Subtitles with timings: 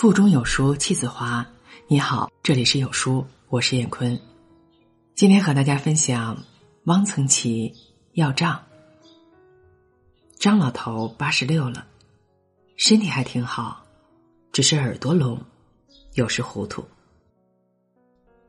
[0.00, 1.46] 腹中有书气自华。
[1.86, 4.18] 你好，这里是有书，我是燕坤。
[5.14, 6.42] 今天和大家分享
[6.84, 7.70] 汪曾祺
[8.14, 8.64] 要账。
[10.38, 11.86] 张老头八十六了，
[12.78, 13.84] 身体还挺好，
[14.52, 15.38] 只是耳朵聋，
[16.14, 16.82] 有时糊涂。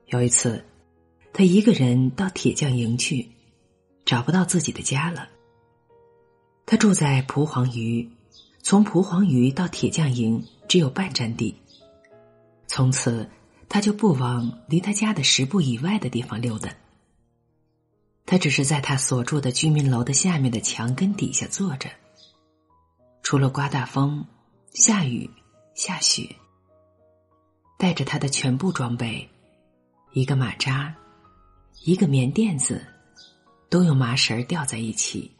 [0.05, 0.63] 有一次，
[1.33, 3.29] 他一个人到铁匠营去，
[4.05, 5.27] 找不到自己的家了。
[6.65, 8.09] 他住在蒲黄榆，
[8.64, 11.55] 从蒲黄榆到铁匠营只有半站地。
[12.68, 13.29] 从此，
[13.68, 16.74] 他就不往离他家的十步以外的地方溜达。
[18.25, 21.89] 他只是在他所住的居民楼的下面的墙根底下坐着。
[23.24, 24.25] 除了刮大风、
[24.74, 25.30] 下雨、
[25.74, 26.36] 下雪，
[27.78, 29.28] 带着他的全部装备，
[30.14, 30.96] 一个马扎，
[31.83, 32.86] 一个棉垫子，
[33.69, 35.31] 都用麻绳吊在一起。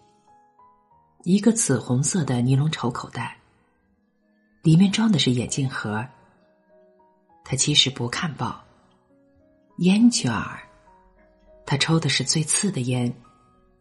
[1.24, 3.38] 一个紫红色的尼龙绸口袋，
[4.64, 6.04] 里面装的是眼镜盒。
[7.44, 8.60] 他其实不看报，
[9.80, 10.64] 烟卷儿，
[11.64, 13.14] 他抽的是最次的烟，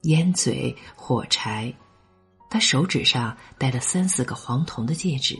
[0.03, 1.73] 烟嘴、火柴。
[2.51, 5.39] 他手指上戴了三四个黄铜的戒指，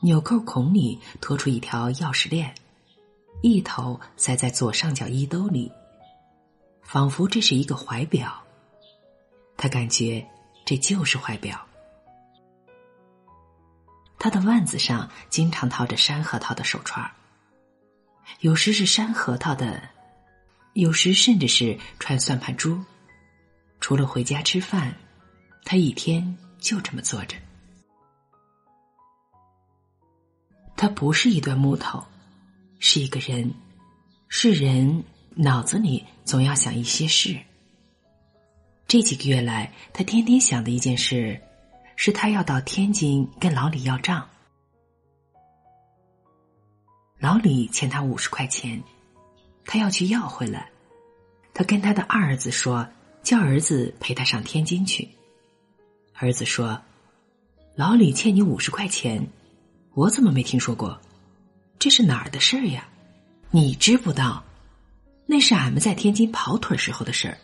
[0.00, 2.54] 纽扣孔里拖出一条钥匙链，
[3.42, 5.70] 一头塞在左上角衣兜里，
[6.80, 8.32] 仿佛这是一个怀表。
[9.58, 10.26] 他感觉
[10.70, 11.66] 这就是怀表。
[14.20, 17.10] 他的腕子上经常套着山核桃的手串
[18.38, 19.82] 有时是山核桃的，
[20.74, 22.80] 有时甚至是串算盘珠。
[23.80, 24.94] 除了回家吃饭，
[25.64, 27.36] 他一天就这么坐着。
[30.76, 32.00] 他不是一段木头，
[32.78, 33.52] 是一个人，
[34.28, 35.02] 是人
[35.34, 37.36] 脑子里总要想一些事。
[38.90, 41.40] 这几个月来，他天天想的一件事。
[41.94, 44.28] 是他要到天津跟老李要账，
[47.20, 48.82] 老李欠他五十块钱，
[49.64, 50.68] 他要去要回来。
[51.54, 52.84] 他跟他的二儿子说，
[53.22, 55.08] 叫儿子陪他上天津去。
[56.14, 56.82] 儿子说
[57.76, 59.24] ：“老李欠你五十块钱，
[59.94, 61.00] 我怎么没听说过？
[61.78, 62.88] 这是哪儿的事儿呀？
[63.52, 64.42] 你知不道？
[65.26, 67.38] 那是俺们在天津跑腿时候的事儿，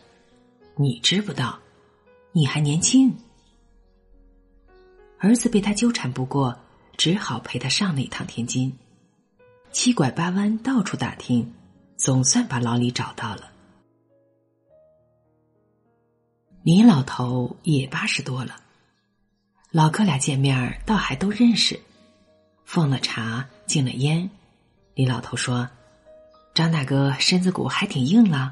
[0.79, 1.59] 你知不道？
[2.31, 3.15] 你还年轻。”
[5.19, 6.55] 儿子被他纠缠不过，
[6.95, 8.77] 只好陪他上了一趟天津，
[9.71, 11.51] 七拐八弯到处打听，
[11.97, 13.51] 总算把老李找到了。
[16.61, 18.55] 李老头也八十多了，
[19.71, 21.79] 老哥俩见面倒还都认识，
[22.65, 24.29] 奉了茶，敬了烟。
[24.93, 25.67] 李老头说
[26.53, 28.51] ：“张大哥身子骨还挺硬朗，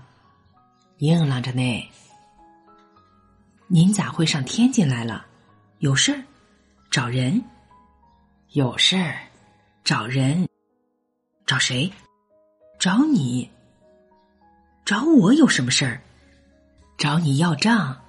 [0.97, 1.89] 硬朗着呢。
[3.67, 5.25] 您咋会上天津来了？
[5.79, 6.23] 有事儿？”
[6.91, 7.43] 找人，
[8.51, 9.17] 有事儿，
[9.83, 10.47] 找人，
[11.45, 11.91] 找谁？
[12.79, 13.49] 找你。
[14.85, 16.01] 找我有什么事儿？
[16.97, 18.01] 找你要账。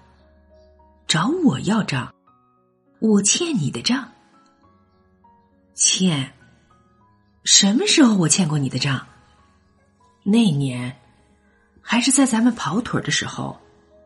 [1.09, 2.15] 找我要账，
[2.99, 4.13] 我欠你的账。
[5.75, 6.33] 欠？
[7.45, 9.07] 什么时候我欠过你的账？
[10.23, 10.97] 那年，
[11.81, 13.59] 还是在咱们跑腿的时候，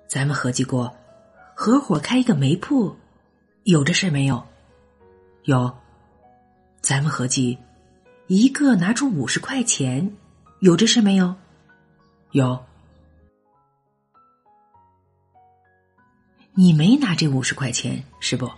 [0.09, 0.95] 咱们合计过，
[1.63, 2.97] 合伙开一个煤铺，
[3.65, 4.43] 有这事没有？
[5.45, 5.71] 有，
[6.81, 7.59] 咱们合计，
[8.29, 10.11] 一个拿出五十块钱，
[10.61, 11.35] 有这事没有？
[12.31, 12.65] 有。
[16.55, 18.51] 你没拿这五十块钱是不？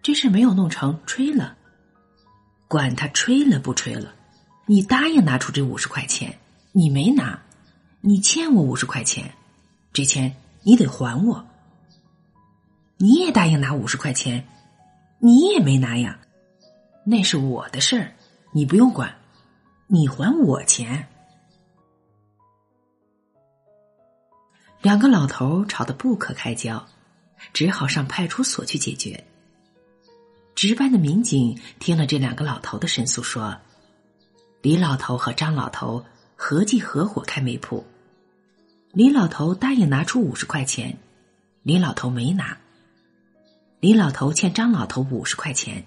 [0.00, 1.56] 这事没有弄成，吹了。
[2.68, 4.14] 管他吹了不吹了，
[4.66, 6.38] 你答应拿出这五十块钱，
[6.70, 7.42] 你没拿，
[8.00, 9.34] 你欠我五十块钱，
[9.92, 11.44] 这钱你得还我。
[12.96, 14.46] 你也答应拿五十块钱。
[15.20, 16.18] 你也没拿呀，
[17.06, 18.12] 那是我的事儿，
[18.52, 19.16] 你不用管，
[19.86, 21.08] 你还我钱。
[24.82, 26.86] 两个老头吵得不可开交，
[27.54, 29.24] 只好上派出所去解决。
[30.54, 33.56] 值班的民警听了这两个老头的申诉，说：
[34.60, 36.04] 李老头和张老头
[36.36, 37.82] 合计合伙开煤铺，
[38.92, 40.98] 李老头答应拿出五十块钱，
[41.62, 42.58] 李老头没拿。
[43.84, 45.84] 李老头欠张老头五十块钱，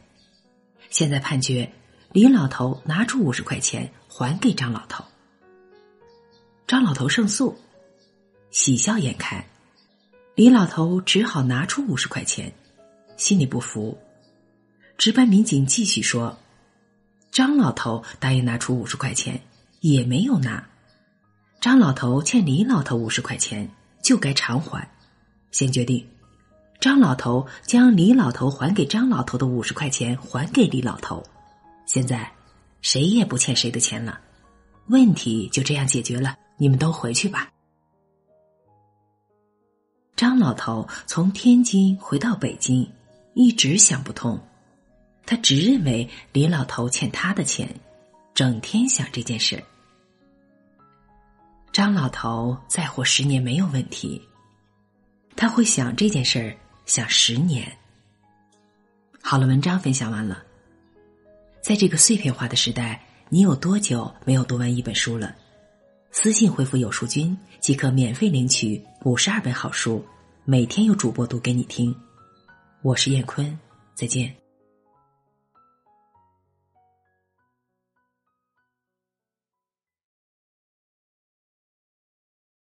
[0.92, 1.74] 现在判决
[2.12, 5.04] 李老头拿出五十块钱还给张老头。
[6.68, 7.58] 张老头胜诉，
[8.52, 9.44] 喜笑颜开。
[10.36, 12.54] 李老头只好拿出五十块钱，
[13.18, 13.98] 心里不服。
[15.00, 16.38] 值班民警继续说
[17.34, 19.42] ：“张老头答应拿出五十块钱，
[19.80, 20.64] 也没有拿。
[21.60, 23.68] 张老头欠李老头五十块钱，
[24.04, 24.88] 就该偿还。
[25.50, 26.08] 先决定。”
[26.79, 31.24] 张老头将李老头还给张老头的五十块钱还给李老头，
[31.85, 32.31] 现在
[32.81, 34.19] 谁也不欠谁的钱了，
[34.88, 36.38] 问题就这样解决了。
[36.57, 37.51] 你们都回去吧。
[40.15, 42.89] 张老头从天津回到北京，
[43.33, 44.39] 一直想不通。
[45.25, 47.69] 他只认为李老头欠他的钱，
[48.33, 49.63] 整天想这件事。
[51.71, 54.21] 张老头再活十年没有问题，
[55.35, 56.56] 他会想这件事儿
[56.88, 57.69] 想十年。
[59.22, 60.42] 好了，文章分享完了。
[61.62, 65.36] 在这个碎片化的时代，你有多久没有读完一本书了？
[66.12, 70.04] 私信回复“有书君”即可免费领取五十二本好书，
[70.45, 71.94] 每天有主播读给你听。
[72.81, 73.60] 我是燕坤，
[73.94, 74.34] 再见。